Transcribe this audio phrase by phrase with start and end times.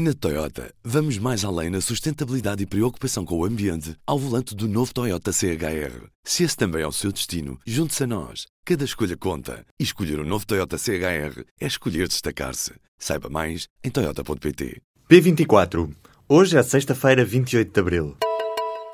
[0.00, 4.68] Na Toyota, vamos mais além na sustentabilidade e preocupação com o ambiente ao volante do
[4.68, 6.06] novo Toyota CHR.
[6.22, 8.46] Se esse também é o seu destino, junte-se a nós.
[8.64, 9.66] Cada escolha conta.
[9.76, 12.74] E escolher o um novo Toyota CHR é escolher destacar-se.
[12.96, 14.80] Saiba mais em Toyota.pt.
[15.10, 15.92] P24.
[16.28, 18.16] Hoje é sexta-feira, 28 de abril.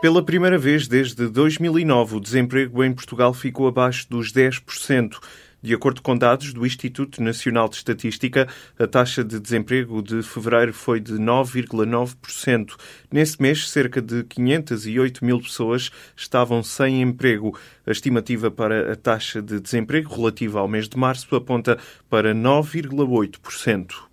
[0.00, 5.16] Pela primeira vez desde 2009, o desemprego em Portugal ficou abaixo dos 10%.
[5.62, 10.74] De acordo com dados do Instituto Nacional de Estatística, a taxa de desemprego de fevereiro
[10.74, 12.74] foi de 9,9%.
[13.12, 17.56] Nesse mês, cerca de 508 mil pessoas estavam sem emprego.
[17.86, 21.78] A estimativa para a taxa de desemprego relativa ao mês de março aponta
[22.10, 24.11] para 9,8%.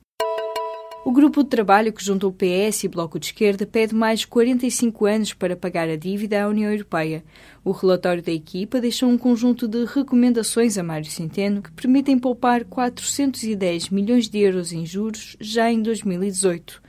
[1.10, 5.08] O grupo de trabalho que junta o PS e Bloco de Esquerda pede mais 45
[5.08, 7.24] anos para pagar a dívida à União Europeia.
[7.66, 12.64] O relatório da equipa deixou um conjunto de recomendações a Mário Centeno que permitem poupar
[12.64, 16.80] 410 milhões de euros em juros já em 2018.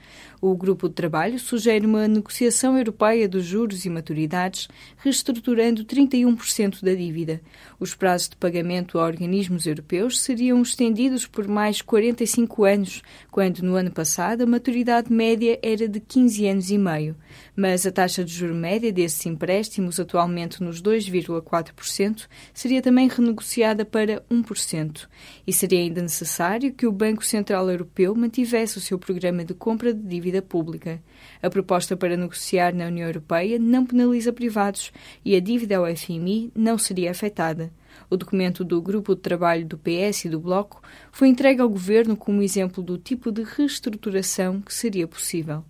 [0.43, 6.95] O grupo de trabalho sugere uma negociação europeia dos juros e maturidades, reestruturando 31% da
[6.95, 7.39] dívida.
[7.79, 13.75] Os prazos de pagamento a organismos europeus seriam estendidos por mais 45 anos, quando no
[13.75, 17.15] ano passado a maturidade média era de 15 anos e meio.
[17.55, 24.21] Mas a taxa de juro média desses empréstimos, atualmente nos 2,4%, seria também renegociada para
[24.21, 25.07] 1%.
[25.45, 29.93] E seria ainda necessário que o Banco Central Europeu mantivesse o seu programa de compra
[29.93, 31.01] de dívida pública.
[31.41, 34.91] A proposta para negociar na União Europeia não penaliza privados
[35.25, 37.73] e a dívida ao FMI não seria afetada.
[38.07, 40.79] O documento do Grupo de Trabalho do PS e do Bloco
[41.11, 45.65] foi entregue ao Governo como exemplo do tipo de reestruturação que seria possível.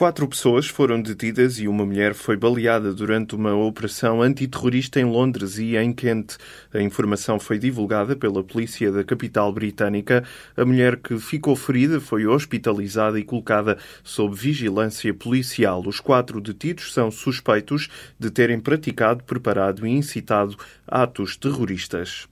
[0.00, 5.58] Quatro pessoas foram detidas e uma mulher foi baleada durante uma operação antiterrorista em Londres
[5.58, 6.38] e em Kent.
[6.72, 10.24] A informação foi divulgada pela polícia da capital britânica.
[10.56, 15.86] A mulher que ficou ferida foi hospitalizada e colocada sob vigilância policial.
[15.86, 20.56] Os quatro detidos são suspeitos de terem praticado, preparado e incitado
[20.88, 22.26] atos terroristas.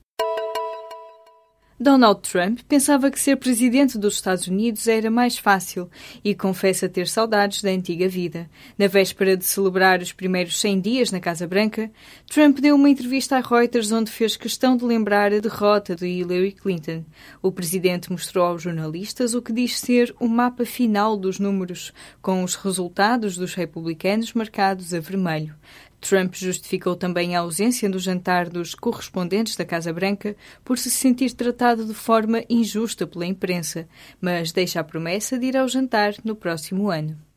[1.80, 5.88] Donald Trump pensava que ser presidente dos Estados Unidos era mais fácil
[6.24, 8.50] e confessa ter saudades da antiga vida.
[8.76, 11.88] Na véspera de celebrar os primeiros 100 dias na Casa Branca,
[12.28, 16.50] Trump deu uma entrevista à Reuters onde fez questão de lembrar a derrota de Hillary
[16.50, 17.04] Clinton.
[17.40, 22.42] O presidente mostrou aos jornalistas o que diz ser o mapa final dos números, com
[22.42, 25.54] os resultados dos republicanos marcados a vermelho.
[26.00, 31.32] Trump justificou também a ausência do jantar dos correspondentes da Casa Branca por se sentir
[31.32, 33.88] tratado de forma injusta pela imprensa,
[34.20, 37.27] mas deixa a promessa de ir ao jantar no próximo ano.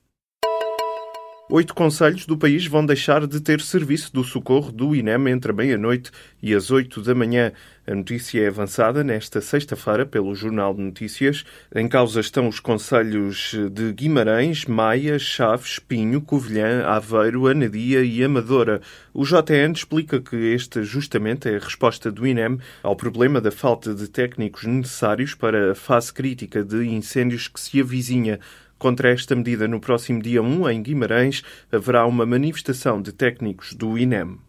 [1.53, 5.53] Oito conselhos do país vão deixar de ter serviço do socorro do INEM entre a
[5.53, 6.09] meia-noite
[6.41, 7.51] e as oito da manhã.
[7.85, 11.43] A notícia é avançada nesta sexta-feira pelo Jornal de Notícias.
[11.75, 18.79] Em causa estão os conselhos de Guimarães, Maia, Chaves, Pinho, Covilhã, Aveiro, Anadia e Amadora.
[19.13, 23.93] O JN explica que este justamente é a resposta do INEM ao problema da falta
[23.93, 28.39] de técnicos necessários para a fase crítica de incêndios que se avizinha.
[28.81, 33.95] Contra esta medida, no próximo dia 1, em Guimarães, haverá uma manifestação de técnicos do
[33.95, 34.39] INEM.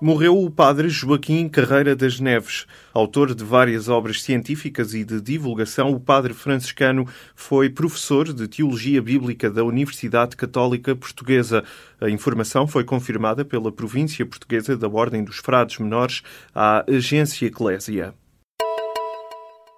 [0.00, 2.68] Morreu o padre Joaquim Carreira das Neves.
[2.94, 7.04] Autor de várias obras científicas e de divulgação, o padre franciscano
[7.34, 11.64] foi professor de Teologia Bíblica da Universidade Católica Portuguesa.
[12.00, 16.22] A informação foi confirmada pela província portuguesa da Ordem dos Frades Menores
[16.54, 18.14] à Agência Eclésia.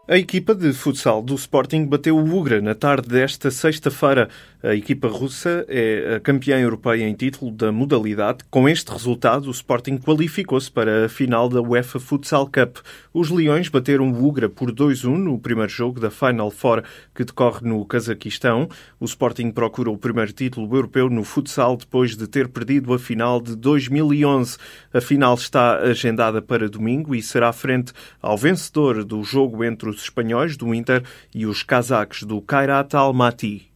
[0.08, 4.28] A equipa de futsal do Sporting bateu o Ugra na tarde desta sexta-feira.
[4.60, 8.40] A equipa russa é a campeã europeia em título da modalidade.
[8.50, 12.78] Com este resultado, o Sporting qualificou-se para a final da UEFA Futsal Cup.
[13.14, 16.82] Os Leões bateram o Ugra por 2-1 no primeiro jogo da Final Four
[17.14, 18.68] que decorre no Cazaquistão.
[18.98, 23.40] O Sporting procura o primeiro título europeu no futsal depois de ter perdido a final
[23.40, 24.58] de 2011.
[24.92, 30.02] A final está agendada para domingo e será frente ao vencedor do jogo entre os
[30.02, 31.04] espanhóis do Inter
[31.34, 33.70] e os cazaques do Kairat Almaty.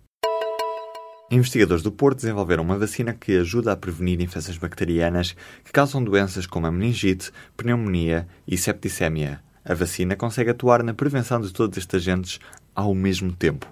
[1.31, 5.35] Investigadores do Porto desenvolveram uma vacina que ajuda a prevenir infecções bacterianas
[5.65, 9.41] que causam doenças como a meningite, pneumonia e septicemia.
[9.65, 12.39] A vacina consegue atuar na prevenção de todos estes agentes
[12.75, 13.67] ao mesmo tempo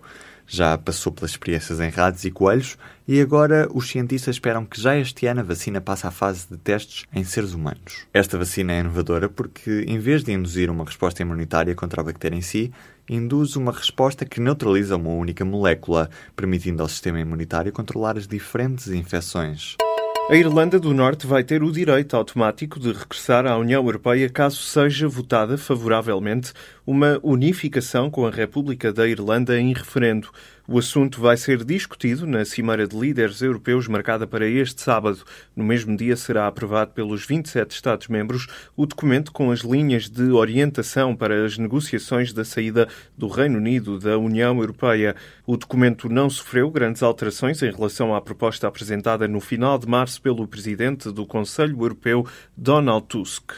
[0.46, 2.76] já passou pelas experiências em ratos e coelhos
[3.06, 6.56] e agora os cientistas esperam que já este ano a vacina passe à fase de
[6.56, 8.06] testes em seres humanos.
[8.12, 12.36] Esta vacina é inovadora porque, em vez de induzir uma resposta imunitária contra a bactéria
[12.36, 12.72] em si,
[13.08, 18.88] induz uma resposta que neutraliza uma única molécula, permitindo ao sistema imunitário controlar as diferentes
[18.88, 19.76] infecções.
[20.26, 24.56] A Irlanda do Norte vai ter o direito automático de regressar à União Europeia caso
[24.56, 26.54] seja votada favoravelmente
[26.86, 30.30] uma unificação com a República da Irlanda em referendo.
[30.66, 35.22] O assunto vai ser discutido na Cimeira de Líderes Europeus marcada para este sábado.
[35.54, 41.14] No mesmo dia será aprovado pelos 27 Estados-membros o documento com as linhas de orientação
[41.14, 45.14] para as negociações da saída do Reino Unido da União Europeia.
[45.46, 50.22] O documento não sofreu grandes alterações em relação à proposta apresentada no final de março
[50.22, 52.26] pelo presidente do Conselho Europeu,
[52.56, 53.52] Donald Tusk.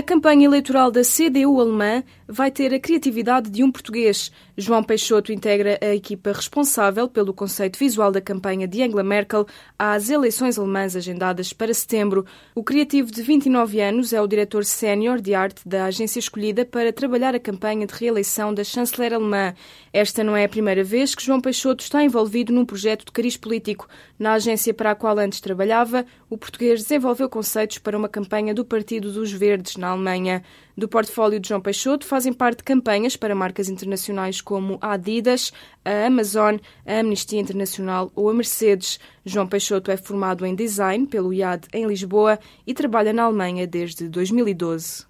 [0.00, 4.32] A campanha eleitoral da CDU alemã vai ter a criatividade de um português.
[4.56, 9.46] João Peixoto integra a equipa responsável pelo conceito visual da campanha de Angela Merkel
[9.78, 12.24] às eleições alemãs agendadas para setembro.
[12.54, 16.94] O criativo de 29 anos é o diretor sénior de arte da agência escolhida para
[16.94, 19.52] trabalhar a campanha de reeleição da chanceler alemã.
[19.92, 23.36] Esta não é a primeira vez que João Peixoto está envolvido num projeto de cariz
[23.36, 23.86] político.
[24.18, 28.64] Na agência para a qual antes trabalhava, o português desenvolveu conceitos para uma campanha do
[28.64, 30.42] Partido dos Verdes Alemanha.
[30.76, 35.52] Do portfólio de João Peixoto fazem parte campanhas para marcas internacionais como a Adidas,
[35.84, 36.56] a Amazon,
[36.86, 38.98] a Amnistia Internacional ou a Mercedes.
[39.24, 44.08] João Peixoto é formado em design pelo IAD em Lisboa e trabalha na Alemanha desde
[44.08, 45.09] 2012.